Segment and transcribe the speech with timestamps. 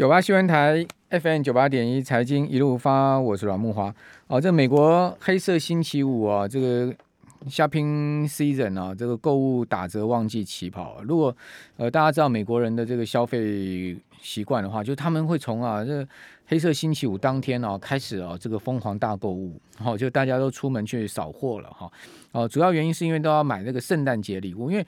[0.00, 3.94] 九八新闻台 FM 九八点一财经一路发，我是阮木华。
[4.28, 6.90] 哦，这美国黑色星期五啊，这个
[7.50, 11.02] shopping season 啊，这个购物打折旺季起跑。
[11.02, 11.36] 如果
[11.76, 16.08] 呃大家知道美国人的这个消费习惯的话，就他们会从啊这
[16.46, 21.92] 黑色星期五当天啊开始啊这个疯狂大购物，好，就大家都出门去扫货了哈。
[22.32, 24.86] 哦，主要原因是因为都要买这个圣诞节礼物，因为。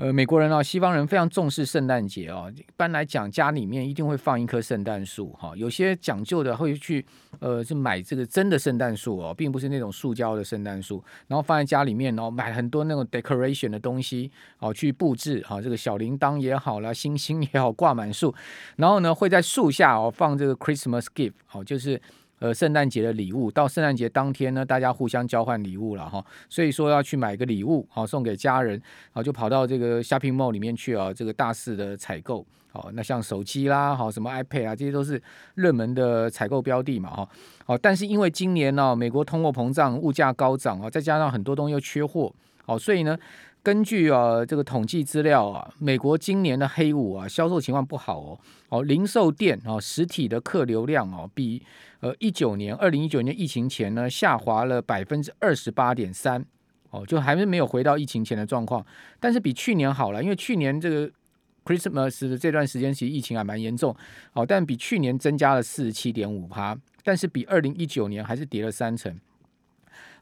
[0.00, 2.50] 呃，美国人啊，西方人非常重视圣诞节哦。
[2.56, 5.52] 一般来讲，家里面一定会放一棵圣诞树哈。
[5.54, 7.04] 有些讲究的会去
[7.38, 15.60] 呃，是买这个真的圣诞树哦，并不是那种塑胶的圣诞树，然后放在家里面哦，买很多那种 decoration 的东西哦，去布置哈。
[15.60, 18.34] 这个小铃铛也好啦，星星也好，挂满树。
[18.76, 22.00] 然后呢，会在树下哦放这个 Christmas gift 哦，就是。
[22.40, 23.50] 呃，圣诞节的礼物。
[23.50, 28.80] 到圣诞节当天呢，大家互相交换礼物了哈，所以说要去买个礼物好送给家人，
[29.12, 35.22] 好就跑到这个 shopping mall 里面去啊，这个大肆的采购，好那像手机啦，好什么 iPad 啊，这些都是
[35.54, 37.28] 热门的采购标的嘛哈，
[37.66, 43.16] 好但是因为今年呢，美国通货膨胀，物价高涨啊，再加上很多东西又缺货，好所以呢。
[43.62, 51.62] 根据啊这个统计资料啊，美国今年的黑五啊销售情况不好哦，哦零售店啊实体的客流量哦比
[52.00, 56.44] 呃一九年二零一九年疫情前呢下滑了百分之二十八点三。
[56.92, 58.84] 哦，就还是没有回到疫情前的状况，
[59.20, 61.08] 但是比去年好了，因为去年这个
[61.64, 63.94] Christmas 的这段时间其实疫情还蛮严重。
[64.32, 69.16] 哦，但比去年增加了四十七点五趴，但是比二零一九年还是跌了三成。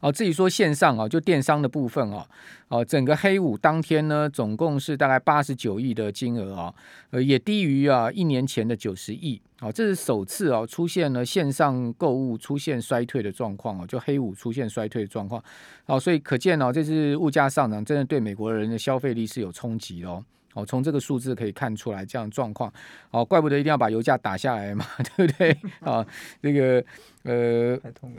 [0.00, 2.24] 哦，至于说线上啊，就电商的部分哦，
[2.68, 6.74] 哦，整个黑五当天呢，总共是大概八十九亿的金额啊，
[7.10, 15.42] 呃，也低于啊一年前的九十亿，哦，这是首次哦出现了线上购物出现衰退的状况哦，就黑五出现衰退的状况，
[15.86, 20.24] 哦，所以可见哦，这次物价上涨真的对美国人的消费力是有冲击哦。
[20.54, 22.72] 哦，从这个数字可以看出来这样状况，
[23.10, 24.84] 哦，怪不得一定要把油价打下来嘛，
[25.16, 25.56] 对不对？
[25.80, 26.04] 啊，
[26.42, 26.84] 这个
[27.22, 27.78] 呃，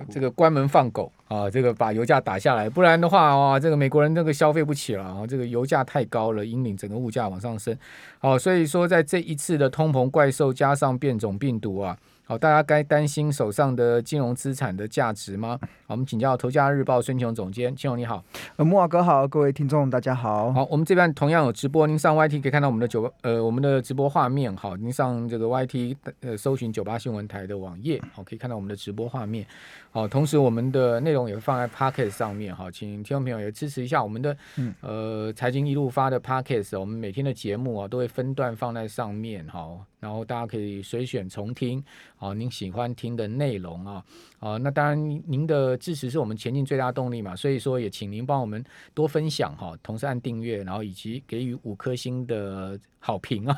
[0.09, 7.78] 这个关门放狗啊，这个把油价打下来，不然的话，哇，这个美国人那个消费不起了啊，这个油价太高了，引领整个物价往上升。
[8.19, 11.97] 好，所以说在这一次的通膨怪兽加上变种病毒啊。
[12.29, 15.57] 好，大家该担心手上的金融资产的价值吗？
[15.88, 18.23] 好，我们请教《头家日报》孙琼总监，孙琼你好。
[18.56, 20.53] 呃，木瓦哥好，各位听众大家好。
[20.53, 24.56] 好，我们这边同样有直播，您上 YT 可以看到我们的九呃我们的直播画面。
[24.56, 29.44] 好，您上这个 YT 呃搜寻九八新闻台的网页，好，可以看到我们的直播画面。
[29.91, 32.55] 好，同时我们的内容也会放在 Podcast 上面。
[32.55, 34.38] 哈，请听众朋友也支持一下我们的
[34.81, 39.45] 呃财经一路发的 Podcast，我们每天的节目啊都会分段放在上面。
[39.47, 39.79] 哈。
[40.00, 41.83] 然后大家可以随选重听，
[42.16, 44.01] 好，您喜欢听的内容啊，
[44.39, 48.63] 啊，那当然您的支持是我们前进最大动力嘛，所以说也请您帮我们
[48.94, 53.57] 多分享哈，同时按订阅，然后以及给予五颗星的好评啊。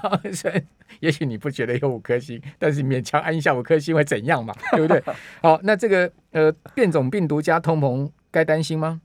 [1.00, 4.52] 也许你不觉得有五颗星，但是勉强按一下五颗星会怎样嘛？
[4.72, 5.00] 对不对？
[5.44, 9.02] 好，那这个呃变种病毒加通膨该担心吗？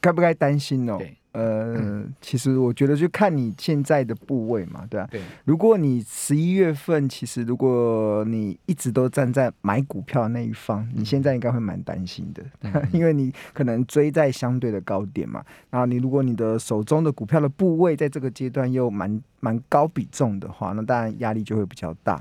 [0.00, 0.98] 该不该担心哦？
[1.32, 5.06] 呃，嗯、其实我觉得就看你现在的部位嘛，对吧？
[5.10, 5.20] 对。
[5.44, 15.44] 如果你十一月份，其实如果你一直都站在买股票的那一方，你现在应该会蛮担心的，嗯、 因为你可能追在相对的高点嘛。
[15.70, 22.20] 然后你如果你的手中的股票的部位在这个阶段又蛮蛮高比重的话，那当然压力就会比较大。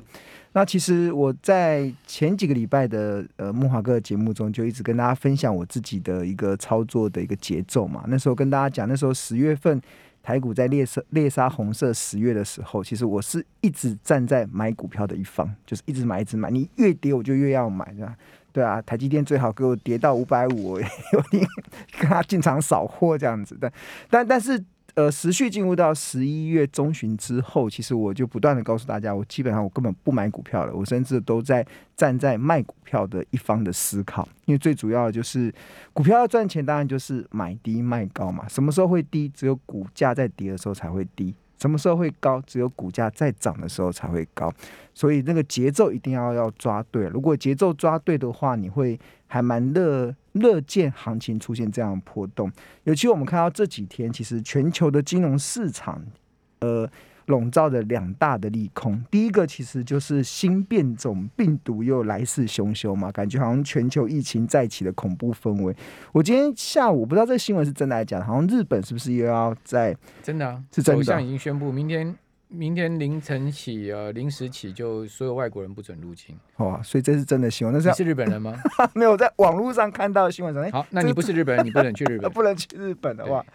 [0.57, 8.03] 那其实我在前几个礼拜的呃木华哥的节目中，就一直跟大家分享我自己的一个操作的一个节奏嘛。
[8.07, 9.79] 那时候跟大家讲，那时候十月份
[10.23, 16.50] 台股在猎杀猎杀红色十月的时候，其实我是一直站在买股票的一方，就是一直买一直买。
[16.50, 18.16] 你越跌我就越要买，对吧？
[18.51, 21.46] 对啊，台积电最好给我跌到五百五， 我有点
[22.00, 23.56] 跟他进场扫货这样子。
[23.62, 23.72] 但
[24.09, 24.66] 但但是。
[24.97, 31.63] 呃，持续进入到十一月中旬之后，其实我就不断的告诉大家，我基本上我根本不买股票了，我甚至都在
[31.96, 35.53] 站在卖股票的一方的思考，因为最主要的就是
[35.94, 38.47] 股票要赚钱，当然就是买低卖高嘛。
[38.47, 39.30] 什么时候会低？
[39.30, 41.35] 只有股价在跌的时候才会低。
[41.57, 42.41] 什么时候会高？
[42.47, 44.53] 只有股价在涨的时候才会高。
[44.94, 47.08] 所以那个节奏一定要要抓对。
[47.08, 50.16] 如果节奏抓对的话，你会还蛮乐。
[50.34, 52.52] 乐见行情出现这样的波动，
[52.84, 55.99] 尤其我们看到这几天，其实全球的金融市场，
[56.59, 56.87] 呃，
[57.28, 59.02] 笼罩着两大的利空。
[59.09, 65.74] 第一个其实就是新变种病毒又来势汹汹嘛，感觉好像全球疫情再起的恐怖氛围。
[66.12, 70.62] 我今天下午不知道这个新闻是真的还是假的，好像日本是不是又要在真的啊？
[70.74, 72.16] 是真的，首相已经宣布明天。
[72.50, 76.34] 明天凌晨起，呃，零时起就所有外国人不准入境。
[76.56, 77.74] 好啊，所以这是真的新闻。
[77.76, 78.58] 那是，你是日本人吗？
[78.96, 80.72] 没有，在网络上看到的新闻上。
[80.72, 82.32] 好，那你不是日本人，你不能去日本。
[82.32, 83.46] 不能去日本的话，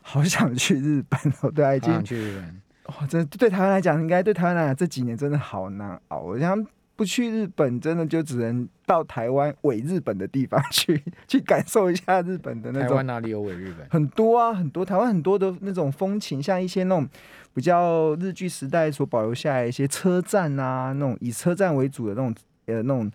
[0.00, 1.50] 好想去日本哦。
[1.50, 2.57] 对啊，已经想去日本。
[2.88, 6.20] 哇，真的对台湾来讲，应该对台湾来讲这几年真的好难熬。
[6.20, 12.88] 我想不去日本，真的就只能到台湾伪日本的地方 去，去感受一下日本的那种。
[12.88, 13.86] 台湾哪里有伪日本？
[13.90, 17.08] 很多啊，很多台湾很多的那种风情，像一些那种
[17.54, 22.34] 比较日剧时代所保留下来一些车站啊，那种以车站为主的那种
[22.66, 23.10] 呃那种。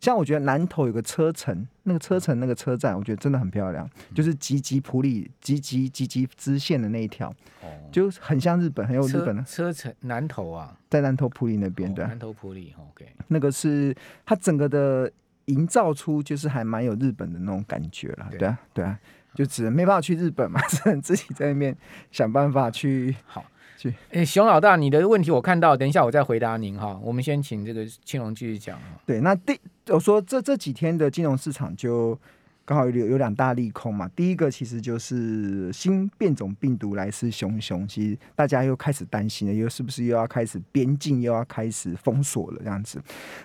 [0.00, 7.28] 像我觉得南投有个车城，那个车城那个车站，我觉得真的很漂亮，嗯、就是吉吉普里吉吉吉吉支线的那一条，
[7.62, 9.42] 哦，就很像日本，很有日本的。
[9.44, 11.92] 车城南投啊，在南投普里那边。
[11.92, 13.94] 对、哦、南投普里，OK，那个是
[14.24, 15.10] 它整个的
[15.46, 18.98] 营造出就是还蛮有日本的那种感觉了，对啊，对啊，
[19.34, 21.76] 就只能没办法去日本嘛， 只能自己在那边
[22.12, 23.44] 想办法去好。
[23.84, 26.98] 哎、欸，熊老大，你的问题我看到，等一下我再回答您哈。
[27.02, 28.78] 我们先请这个青龙继续讲。
[29.04, 29.58] 对，那第
[29.88, 32.18] 我说这这几天的金融市场就
[32.64, 34.08] 刚好有有两大利空嘛。
[34.16, 43.00] 第一个其实就是新变种病毒来势汹汹，其实大家又开始担心了，又是不是又要开始边境又要开始封锁了这样子。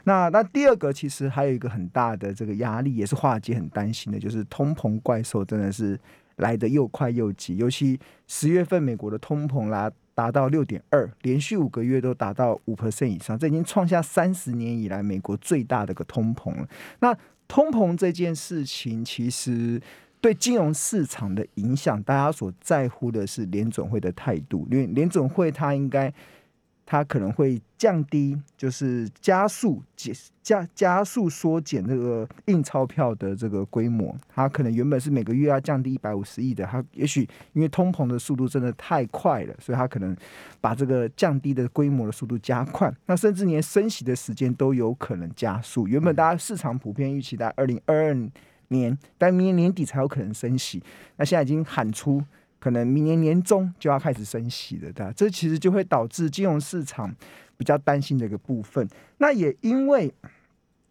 [0.06, 6.00] 那那第二个其实还有一个很大的这个压力，也是华尔街很担心的，就是通膨怪兽真的是
[6.38, 9.92] 来的又快又急，尤其十月份美国的通膨啦。
[10.14, 16.68] 达到六点二，连续五个月都达到五 percent 以上，这已经创下三十年以来美国最大的一个通膨了。
[17.00, 17.16] 那
[17.48, 19.82] 通膨这件事情，其实
[20.20, 26.14] 对金融市场的影响，大家所在乎的是联准会的态度，因为联准会它应该。
[26.86, 30.14] 它可能会降低，就是加速减
[30.44, 34.14] 加加速缩减这个印钞票的这个规模。
[34.28, 37.22] 它可能原本是每个月要降低一百五十亿的，它也许
[37.54, 40.16] 因为通膨的速度真的太快了，所以它可能
[40.60, 42.94] 把这个降低的规模的速度加快。
[43.06, 45.88] 那甚至连升息的时间都有可能加速。
[45.88, 48.18] 原本大家市场普遍预期在二零二二
[48.68, 50.84] 年，但明年年底才有可能升息。
[51.16, 52.22] 那现在已经喊出。
[52.62, 55.12] 可能明年年中就要开始升息了，对？
[55.14, 57.14] 这其实就会导致金融市场
[57.58, 58.88] 比较担心的一个部分。
[59.18, 60.14] 那也因为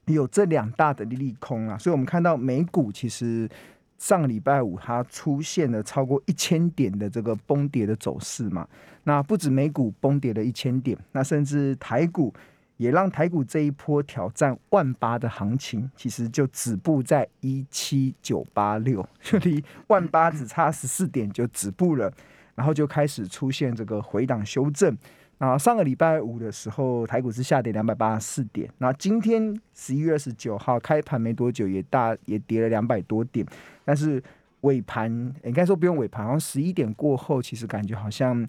[0.06, 3.48] 有这两大的利空啊，所以我们看到美股其实
[3.96, 8.68] 上个礼拜五它出现了超过一千点的这个崩跌的走势嘛。
[9.04, 12.34] 那不止美股崩跌了一千点，那甚至台股。
[12.80, 22.10] 也让台股这一波挑战万八的行情，其实就止步在一七九八六， 就离万八只差十四点就止步了，
[22.54, 24.96] 然后就开始出现这个回档修正。
[25.36, 33.44] 然后上个礼拜五的时候，台股是下跌两百八十四点，那今天十一月二十九号开盘没多久，也大也跌了两百多点，
[33.84, 34.22] 但是
[34.62, 35.10] 尾盘
[35.44, 38.48] 应该说不用尾盘，好像十一点过后，其实感觉好像。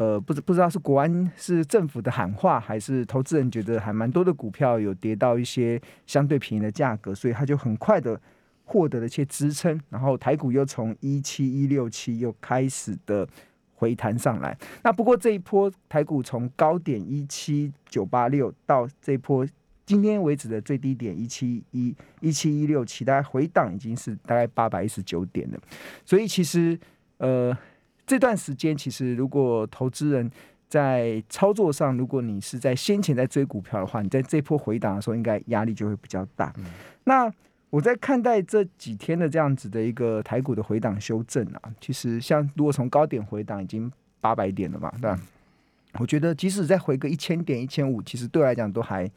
[0.00, 8.18] 呃，不知不知道是国安是政府的喊话，还是投资人觉得还蛮多的股票有跌到一些相对便宜的价格，所以他就很快的
[8.64, 13.28] 获得了一些支撑，然后台股又从一七一六七又开始的
[13.74, 14.56] 回弹上来。
[14.82, 19.46] 那不过这一波台股从高点一七九八六到这一波
[19.84, 25.60] 今天为止的最低点一七一一七一六七，大概回档已经是大概八百一十九点了，
[26.06, 26.80] 所以其实
[27.18, 27.54] 呃。
[28.10, 30.28] 这段时间，其实如果投资人
[30.68, 36.52] 在操作上，如果你是在先前在追股票的话，你在这波回档的时候，应该压力就会比较大。
[36.58, 36.64] 嗯、
[37.04, 37.32] 那
[37.70, 43.88] 我在看待这几天的这样子的一个台股的回档修正啊，其实像如果从高点回档已经
[44.20, 45.20] 八百点了嘛，对吧？
[46.00, 49.08] 我觉得即使再回个一千点、一千五，其实对我来讲都还。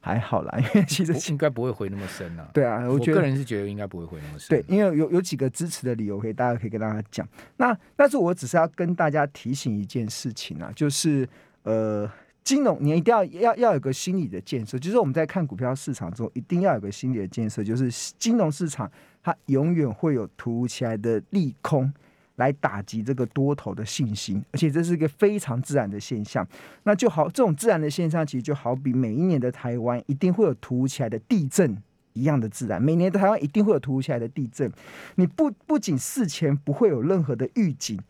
[0.00, 2.48] 还好啦，因为其实应该不会回那么深啊。
[2.54, 4.48] 对啊，我觉得我个人是觉得应该不会回那么深。
[4.48, 7.28] 对，因为有有几个支持的理由，可以大家可以跟大家讲。
[7.58, 11.28] 那但是我只是要跟大家提醒一件事情啊，就是
[11.64, 12.10] 呃，
[12.42, 18.90] 金融你一定要要要有个心理的建设，就是我们在看股票市场中一定要有个心理的建设，就是金融市场
[19.22, 21.92] 它永远会有突如其来的利空。
[22.40, 26.44] 来打击这个多头的信心，而且这是一个非常自然的现象。
[26.84, 31.76] 那就好，这种自然的现象其实就好比每一年的台湾一定会有突如其来的地震
[32.14, 32.82] 一样的自然。
[32.82, 34.72] 每年的台湾一定会有突如其来的地震，
[35.16, 38.00] 你不不仅事前不会有任何的预警，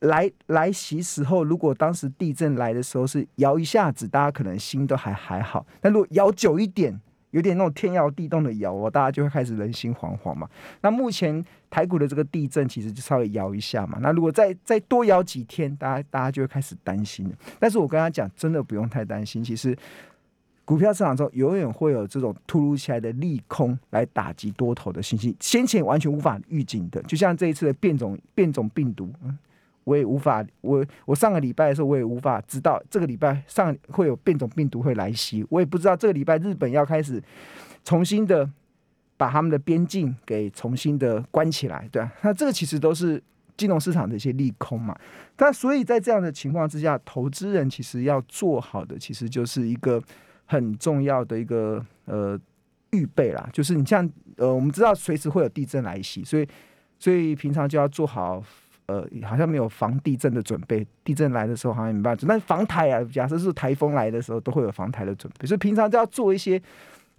[0.00, 7.00] 来来袭时候，如果当时地震来的时候是摇一下子，大家可能心都还还好，但如果摇久一点。
[7.30, 10.48] 有点那种天摇地动的摇哦，大家就会开始人心惶惶嘛。
[10.80, 13.98] 那目前台股的这个地震其实就稍微摇一下嘛。
[14.00, 17.34] 那如果再再多摇几天，大家大家就会开始担心了。
[17.58, 19.44] 但是我跟他讲，真的不用太担心。
[19.44, 19.76] 其实
[20.64, 27.02] 股票市场中永远会有这种突如其来的利空来打击多头的信心，先前完全无法预警的。
[27.02, 29.38] 就像这一次的变种变种病毒，嗯。
[29.88, 37.22] 我也无法，我我上个礼拜的时候，我也无法知道这个礼拜上会有变种病毒会来袭，我也不知道这个礼拜日本要开始
[37.82, 38.48] 重新的
[39.16, 43.22] 把他们的边境给重新的关起来，对啊，那这个其实都是
[43.56, 44.94] 金融市场的一些利空嘛。
[45.34, 50.02] 但所以在这样的情况之下，投资人其实要做好的，其实就是一个
[50.44, 52.38] 很重要的一个呃
[52.90, 56.46] 预备啦，就是你像呃，我们知道随时会有地震来袭，所以
[56.98, 58.44] 所以平常就要做好。
[58.88, 62.26] 呃，好像没有防地震的准备，地震来的时候好像没办法。
[62.26, 66.60] 那防台啊，假设是台风来的时候，都会有防台的准备，所以平常就要做一些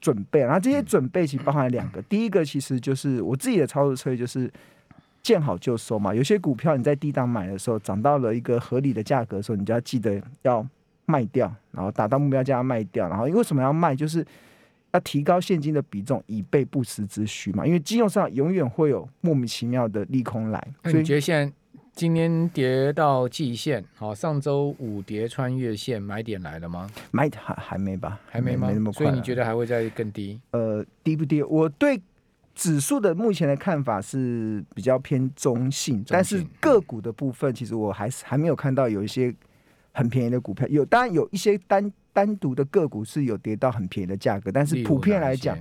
[0.02, 0.40] 准备。
[0.40, 4.52] 然后这些准备其实包含两个，第一个其实就是我自己的操作策略，就是
[5.22, 6.12] 见好就收嘛。
[6.12, 10.66] 有些股票你在低档买的时候，涨到了一个合理的价格的时候，你就要记得要
[11.06, 13.08] 卖掉，然后达到目标价要卖掉。
[13.08, 14.26] 然后因为什么要卖，就是
[14.90, 17.64] 要提高现金的比重，以备不时之需嘛。
[17.64, 21.54] 因为金融上永远会有莫名其妙的利空来，所以你觉得现在？
[22.00, 26.90] 今天跌到季线，好，上周五跌穿月线，买点来了吗？
[27.12, 28.70] 买还还没吧，还没吗？
[28.70, 29.06] 没那么快。
[29.06, 30.40] 所以你觉得还会再更低？
[30.52, 31.44] 呃，低不低？
[31.44, 32.02] 我对
[32.56, 39.36] 指数的目前的看法是比较偏中性，中性，但是个股的部分，其实我还是还没有看到有一些
[39.92, 40.66] 很便宜的股票。
[40.70, 45.58] 有，当然有一些单单独的个股是有跌到很便宜的价格，但是普遍来讲。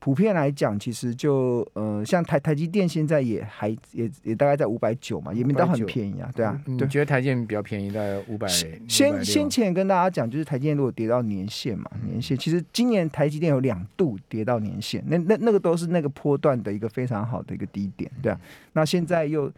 [0.00, 6.58] 普遍来讲，其实就呃，像台台积电现在也还也也大概在五百九嘛，也没到很便宜啊，对啊。
[6.64, 8.48] 你觉得台积电比较便宜，在五百？
[8.88, 18.40] 先先前跟大家讲，就是台积电如果跌到年线嘛，年线其实今年台积电有两度跌到年线，那那那个都是那个波段的一个非常好的一个低点，对啊。
[18.72, 19.52] 那现在又，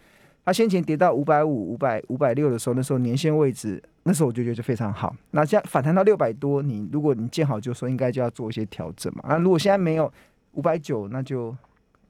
[0.45, 5.15] 它先前跌到五百五、五百五百六的时候，那时候年线位置，那时候我就觉得就非常好。
[5.31, 9.23] 那现在反弹到六百多，你如果你见好就收，应该就要做一些调整嘛。
[9.29, 10.13] 那如果现在没有。
[10.53, 11.57] 五百九，那就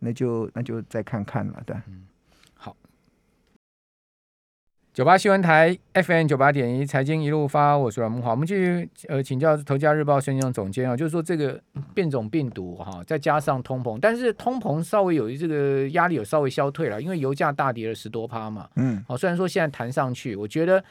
[0.00, 1.76] 那就那就再看看了，对。
[1.88, 2.06] 嗯，
[2.54, 2.76] 好。
[4.92, 8.32] 九八新闻台 FM 九八点一，财经一路发，我是阮木华。
[8.32, 11.58] 我们继续呃请教《头家日报》孙庆总总监啊，就是说这个
[11.94, 18.68] 变种病毒哈，再加上通膨，但是通膨稍微有这个压力有稍微消退了，因为油价大跌了十多趴嘛。
[18.76, 19.02] 嗯。
[19.08, 20.84] 好，虽然说现在弹上去，我觉得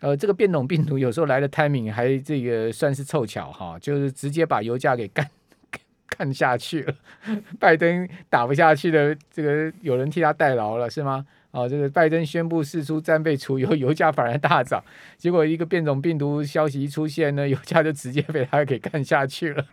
[0.00, 5.26] 呃这个变种病毒有时候来的 timing 还这个算是凑巧哈，就是直接把油价给干。
[6.08, 6.94] 看下去了，
[7.58, 11.26] 拜登打不下去了，这个有人替他代劳了，是吗？
[11.52, 14.82] 哦，这个拜登宣布释出战备储油，油价反而大涨，
[15.16, 19.64] 结果一个变种病毒消息一出现呢，油价就直接被他给干下去了，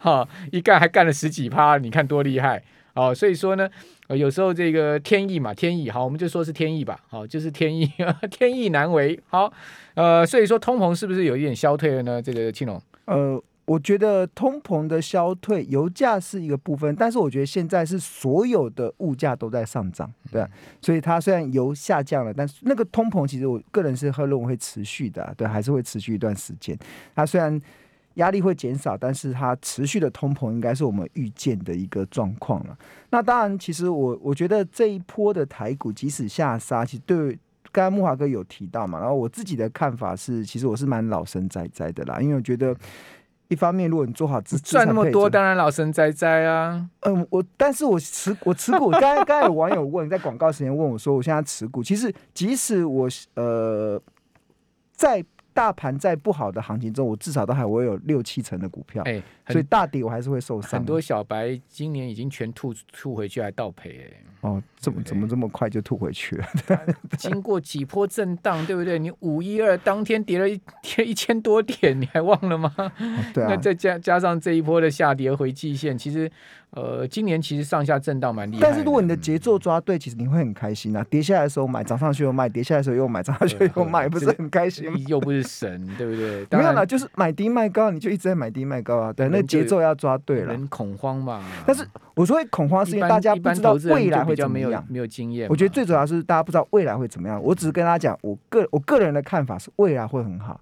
[0.00, 2.62] 哈、 哦，一干还干了十几趴，你看多厉害
[2.94, 3.14] 哦！
[3.14, 3.68] 所以说呢，
[4.08, 7.86] 有时候这个天意嘛，天意好，我们就说是天意吧，好、哦，就是天意，
[8.30, 9.52] 天意难违，好，
[9.92, 12.22] 呃，所以说通膨是不是有一点消退了呢？
[12.22, 13.42] 这个庆龙，呃。
[13.66, 20.48] 我觉得通膨的消退，油价是一个部分，但是我觉得现在是所有的物价都在上涨，对、啊，
[20.80, 26.78] 所以它虽然油下降了，但是那个通膨其实我个人是认为会持续的，对，还是会持续一段时间。
[27.16, 27.60] 它虽然
[28.14, 32.78] 压力会减少，但是它持续的通膨应该是我们预见的一个状况了。
[33.10, 37.36] 那当然，其实我我觉得这一波的台股即使下杀，其实对
[37.72, 42.72] 刚才木华哥有提到嘛，然后我自己的看法是，其实我是蛮老生在在的啦，因为我觉得。
[43.48, 46.88] 一方面，如果你做好资赚那么多，当然老神在在啊。
[47.00, 54.00] 嗯，我但是我持我持股， 刚才刚才有网友问，在广告时间问我说，我现在持股，其实即使我呃
[54.92, 55.24] 在。
[55.56, 60.72] 大盘在不好的行情中，我至少都还我有六七成的股票，哎、欸，所以大跌我还是会受伤。
[60.72, 64.22] 很多小白今年已经全吐吐回去，还倒赔哎。
[64.42, 66.46] 哦，怎么怎么这么快就吐回去了？
[67.18, 69.00] 经过几波震荡，对不对？
[69.00, 72.72] 你五一二当天跌了一跌一千多点，你还忘了吗？
[72.78, 72.90] 哦、
[73.34, 73.48] 对啊。
[73.50, 76.30] 那再加加上这一波的下跌回季线，其实。
[76.70, 81.02] 呃，今年其实上下震荡蛮厉害，但是如果你的节奏抓对，其实你会很开心啊。
[81.08, 84.98] 跌下来的时候买，涨上去又卖；跌下来的时候又买，涨上去又卖，不是很开心吗？
[85.06, 86.44] 又不是神，对不对？
[86.58, 89.10] 没有啦，就是买低卖高，你就一直在买低卖高啊。
[89.10, 90.52] 对，那节奏要抓对了。
[90.52, 91.42] 人恐慌嘛。
[91.66, 95.48] 但是我说恐慌是因为大家不知道未来会怎么样，没有经验。
[95.48, 97.42] 我觉得最主要是大家不知道未来会怎么样。
[97.42, 100.60] 我只是跟大家讲，我个我个人的看法是未来会很好。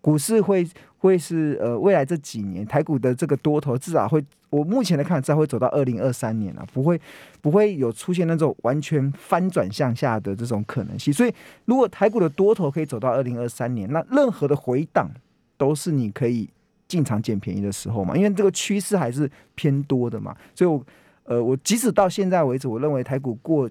[0.00, 0.66] 股市会
[0.98, 6.98] 会是呃未来这几年台股的这个多头至少会，我目前的看至少会走到二零二三年了，不会
[7.42, 11.12] 不会有出现那种完全翻转向下的这种可能性。
[11.12, 11.34] 所以
[11.64, 15.10] 如果台股的多头可以走到二零二三年，那任何的回档
[15.56, 16.48] 都是你可以
[16.86, 20.34] 进场捡便宜的时候嘛，因为这个趋势还是偏多的嘛。
[20.54, 20.82] 所以我
[21.28, 23.70] 呃我即使到现在为止，我认为台股过。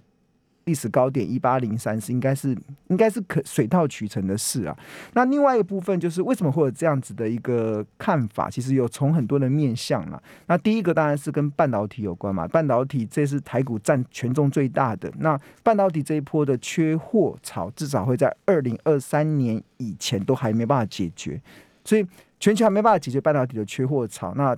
[0.67, 2.49] 历史高点一八零三是应该是
[2.89, 4.77] 应该是可水到渠成的事啊。
[5.13, 8.49] 那另外一个部分就是为什么会有这样子的一个看法？
[8.49, 10.21] 其实有从很多的面向了。
[10.47, 15.09] 那第一个当然是跟半导体有关嘛，半导体这是台股占权重最大的。
[15.19, 21.41] 那半导体这一波的缺货潮，至少会在二零二三年以前都还没办法解决，
[21.85, 22.05] 所以
[22.41, 24.33] 全球还没办法解决半导体的缺货潮。
[24.35, 24.53] 那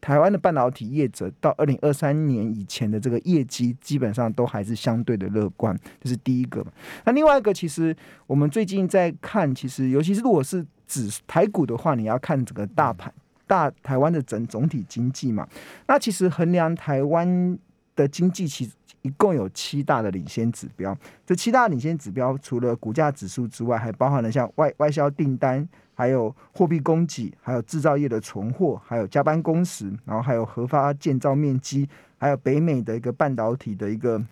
[0.00, 6.64] 台湾的半导体业者到二零二三年以前的这个业绩，基本上都还是相对的乐观，这是第一个。
[7.04, 7.94] 那另外一个，其实
[8.26, 13.12] 我们最近在看，其实尤其是如果是指台股的话，你要看整个大盘
[13.46, 15.46] 大台湾的整总体经济嘛。
[15.86, 17.58] 那其实衡量台湾
[17.96, 20.96] 的经济，其实一共有七大的领先指标。
[21.26, 25.68] 这七大领先指标，除了股价指数之外，还包含了像外外销订单。
[25.98, 31.88] 还有货币供给，还有制造业的存货，还有加班工时，然后还有核发建造面积，
[32.18, 34.24] 还有北美的一个半导体的一个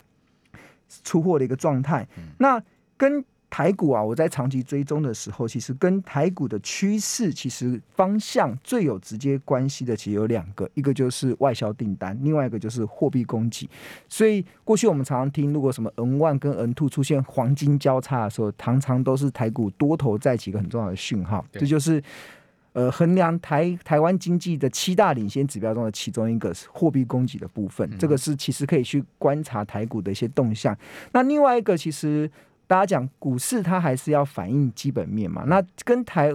[1.02, 2.06] 出货的一个状态。
[2.38, 2.62] 那
[2.96, 13.68] 跟台股啊，我在长期追踪的时候，其实跟台股的趋势其实方向最有直接关系的，其实有两个，一个就是外销订单，另外一个就是货币供给。
[14.08, 21.44] 所以过去我们常常听，如果什么 N one 跟 N two 出现黄金交叉的时候，常常都是台股多头再起一个很重要的讯号。
[21.52, 22.02] 这就是
[22.72, 27.88] 呃衡量台台湾经济的七大领先指标中的其中一个是货币供给的部分。
[27.96, 30.76] 这个是其实可以去观察台股的一些动向。
[31.12, 32.28] 那另外一个其实。
[32.66, 35.44] 大家讲股市，它还是要反映基本面嘛。
[35.46, 36.35] 那跟台，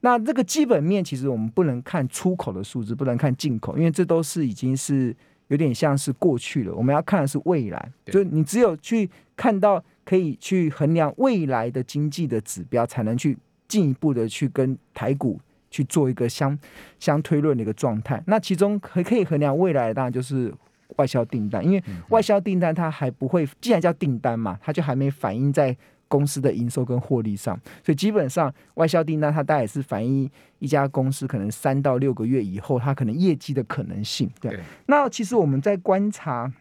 [0.00, 5.14] 那这个基本面其实我们不能看出口的数字，不能看进口，因为这都是已经是
[5.48, 6.74] 有点像是过去了。
[6.74, 15.40] 我们要看的是未来，就你只有去看到可以去衡量未来的经济的指标，才能去进一步的去跟台股
[15.70, 16.56] 去做一个相
[17.00, 18.22] 相推论的一个状态。
[18.26, 20.54] 那其中可可以衡量未来的，当然就是。
[20.96, 25.76] 外销订单，因为外销订单它还不会，既然叫订单嘛，它就还没反映在
[26.06, 34.30] 公司的营收跟获利上，所以基本上外销订单它大概也是反映一家公司可能三到六个月以后它可能业绩的可能性。
[34.40, 36.52] 对，对，那其实我们在观察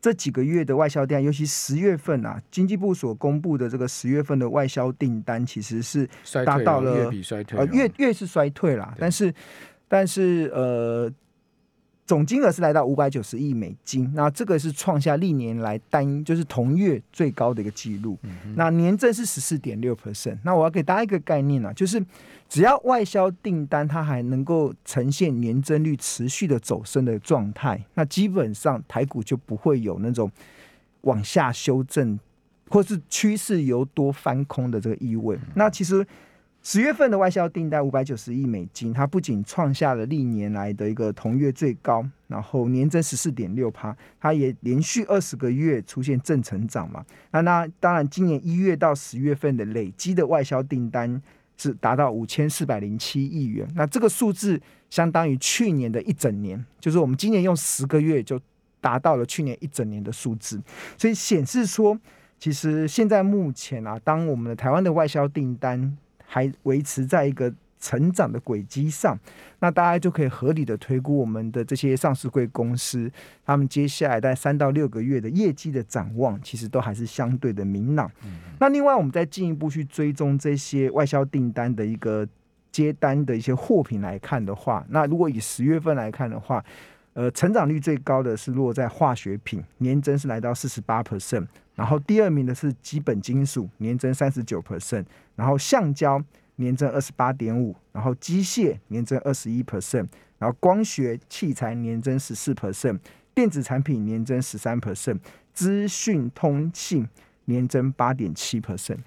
[0.00, 6.08] 这几个月的外销订单，尤其十月份啊，经济部所公布的这个十月份的外销订单其实是
[6.44, 9.34] 达到了月比衰退，呃，月月是衰退啦，但是
[9.88, 11.12] 但是呃。
[12.06, 18.16] 总金额是来到五百九十亿美金，那这个是创下历年来单就是同月最高的一个记录。
[18.22, 20.38] 嗯、那年增是十四点六 percent。
[20.44, 22.00] 那我要给大家一个概念啊，就是
[22.48, 30.30] 只要外销订单它还能够呈现年增率持续的走升的状态，那基本上台股就不会有那种
[31.00, 32.16] 往下修正
[32.68, 35.34] 或是趋势由多翻空的这个意味。
[35.34, 36.06] 嗯、那其实。
[36.68, 47.06] 十月份的外销订单五百九十亿美金，它不仅创下了历年来的一个同月最高，然后年增十四点六趴，它也连续二十个月出现正成长嘛。
[47.30, 51.22] 那那当然，今年一月到十月份的累积的外销订单
[51.56, 58.40] 是达到五千四百零七亿元，那这个数字相当于去年的一整年，就是我们今年用十个月就
[58.80, 60.60] 达到了去年一整年的数字，
[60.98, 61.96] 所以显示说，
[62.40, 65.96] 其实现在目前啊，当我们的台湾的外销订单
[66.26, 69.16] 还维持在一个成长的轨迹上，
[69.60, 73.10] 那大家就可以合理的推估我们的这些上市贵公司，
[73.44, 78.10] 他们接下来在三到六个月的业绩的展望，其实都还是相对的明朗。
[78.24, 82.26] 嗯、那另外，我们再进一步去追踪这些外销订单的一个
[82.72, 86.64] 接单的一些货品来看的话，那如果以十月份来看的话，
[87.16, 91.46] 呃，成长率最高的是落在化学品，年增是来到四十八 percent。
[91.74, 96.22] 然后第二名的是基本金属，年增三十九 percent，然后橡胶
[96.56, 100.06] 年增二十八点五，然后机械年增二十一 percent，
[100.38, 102.98] 然后光学器材年增十四 percent，
[103.34, 105.18] 电子产品年增十三 percent，
[105.54, 107.08] 资讯通信
[107.46, 108.98] 年增八点七 percent。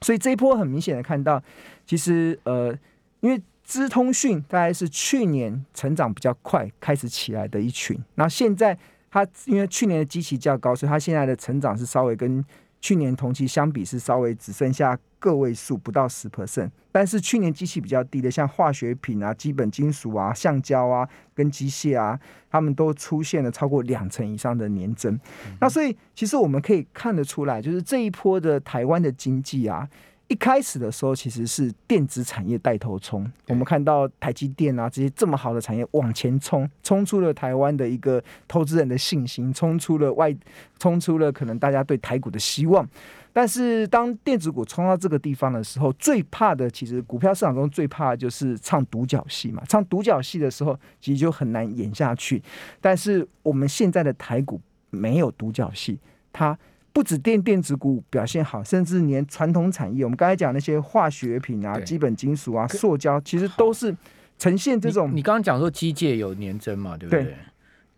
[0.00, 1.40] 所以这一波很明显的看到，
[1.86, 2.76] 其实呃，
[3.20, 8.78] 因为资通讯大概是去年成长比较快开始起来的一群，那现在。
[9.08, 12.44] 它因为去年的基期较高，所以它现在的成长是稍微跟
[12.82, 16.68] 去年同期相比是稍微只剩下个位数，不到十 percent。
[16.92, 22.18] 但是去年基期比较低的，像化学品啊、基本金属啊、橡胶啊、跟机械啊，
[22.50, 25.18] 他们都出现了超过两成以上的年增。
[25.60, 29.88] 那所以其实我们可以看得出来，就是这一波的台湾的经济啊。
[30.28, 33.24] 一开始的时候，其实是电子产业带头冲。
[33.46, 40.36] 我们看到台积电啊这些这么好的产业往前冲，冲出了台湾的一个投资人的信心，冲出了外，
[40.80, 42.84] 冲出了可能大家对台股的希望。
[43.32, 49.62] 但是当电子股冲到这个地方的时候，最怕的其实股票市场中最怕的就是唱独角戏嘛。
[49.68, 52.42] 唱独角戏的时候，其实就很难演下去。
[52.80, 54.60] 但是我们现在的台股
[54.90, 56.00] 没有独角戏，
[56.32, 56.58] 它。
[56.96, 63.94] 不止电电子股表现好，甚至连传统产业，我们刚才讲那些化学品啊、基本金属啊、塑胶，其实都是
[64.38, 65.14] 呈现这种。
[65.14, 67.24] 你刚刚讲说机械有年增嘛，对不对？
[67.24, 67.36] 对，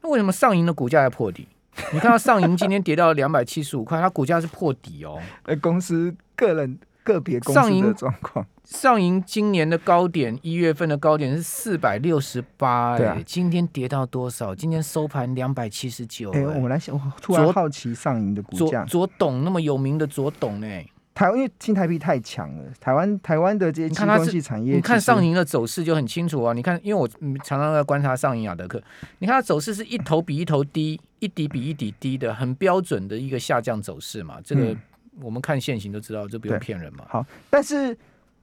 [0.03, 1.47] 那为什么上银的股价要破底？
[1.93, 5.23] 你看到上银今天跌到两百七十五块，它股价是破底哦。
[5.45, 6.77] 呃， 公司个人。
[7.13, 8.47] 个别公司的状况。
[8.65, 14.55] 上银今年的高点，一月份的高点是四百六十八，哎，今天跌到多少？
[14.55, 16.31] 今天收盘两百七十九。
[16.33, 18.85] 哎，我们来想，我突然好奇上银的股价。
[18.85, 20.67] 左董那么有名的左董呢？
[21.15, 26.53] 台湾因为新台币太强了，台湾台湾的这些高科技产业，你看上银的走势就很清楚啊。
[26.53, 27.09] 你看，因为我
[27.43, 28.81] 常常在观察上银亚德克，
[29.19, 34.37] 你看它走势是一头比一头低，一底比一底低的，很标准的一个下降走势嘛。
[34.45, 34.77] 这个、嗯、
[35.21, 37.05] 我们看现行都知道，这不用骗人嘛。
[37.09, 37.97] 好，但是。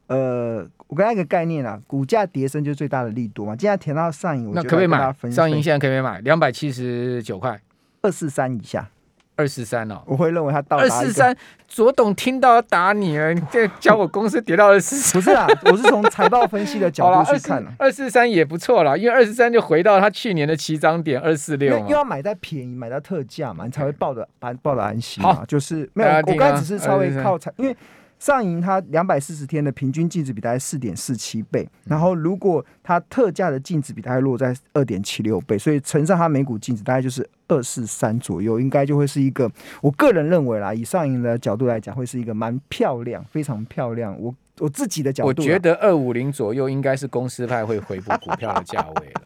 [0.08, 3.56] 呃，我跟他一个概念啊，股价跌升就是最大的力度嘛。
[3.56, 5.12] 今天填到上影，那可不可以买？
[5.32, 6.22] 上影现在可不可以买？
[6.22, 7.60] 两百七十九块，
[8.04, 8.88] 二四三以下，
[9.36, 10.02] 二四三哦。
[10.06, 11.36] 我会认为他到二四三。
[11.68, 15.14] 左董听到要打你了，你这教我公司跌到二四三。
[15.22, 21.78] 不是啊，我是从财报分析的角度去看二四三也不错啦，因为二十三就回到他去年的起涨点二四六。
[21.78, 25.44] 因为要买在便宜，买到特价嘛，你才会抱的安抱的安心嘛。
[25.48, 27.76] 就是没有，我刚才只是稍微靠财，因为。
[28.18, 39.52] 上银它两百四十天的平均净值比大概四点四七倍，然后如果它特价的净值比大概落在二点七六倍，所以乘上它每股净值大概就是二四三左右，应该就会是一个，
[39.82, 44.20] 我个人认为啦，以上银的角度来讲，会是一个蛮漂亮、非常漂亮。
[44.20, 49.22] 我我自己的角度，我觉得二五零左右应该是公司派会回补股票的价位了。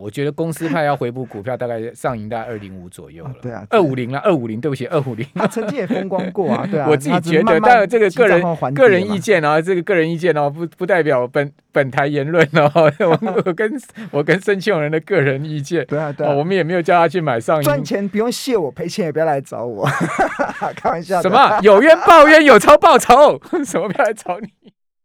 [0.00, 3.34] 我觉得公司派要回补股票，大概上银大概二零五左右了。
[3.40, 5.26] 对啊，二五零了，二五零，对不起，二五零。
[5.34, 6.86] 他曾经也风光过啊， 对啊。
[6.88, 12.70] 我自己觉得，当然这个个人个人意见啊，这个个人意见哦，不不代表本本台言论哦。
[13.00, 13.72] 我我跟
[14.10, 15.84] 我跟申庆人的个人意见。
[15.86, 16.32] 对啊，对啊。
[16.32, 17.62] 我们也没有叫他去买上银。
[17.62, 19.88] 赚钱不用谢我，赔钱也不要来找我。
[20.76, 21.20] 开玩笑。
[21.22, 23.40] 什么有冤报冤，有仇报仇？
[23.64, 24.48] 什么不要来找你？